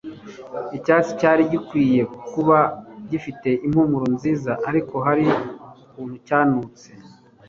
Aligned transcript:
Icyatsi 0.77 1.11
cyari 1.19 1.43
gikwiye 1.51 2.01
kuba 2.31 2.57
gifite 3.09 3.49
impumuro 3.65 4.05
nziza, 4.15 4.51
ariko 4.69 4.95
hari 5.05 5.25
ukuntu 5.85 6.15
cyanutse. 6.27 6.87